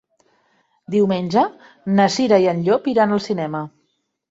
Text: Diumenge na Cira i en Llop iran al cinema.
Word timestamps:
Diumenge 0.95 1.43
na 1.99 2.09
Cira 2.15 2.41
i 2.47 2.51
en 2.55 2.65
Llop 2.71 2.91
iran 2.95 3.17
al 3.21 3.25
cinema. 3.31 3.65